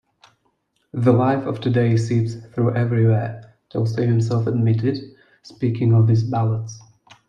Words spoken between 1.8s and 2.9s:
seeps through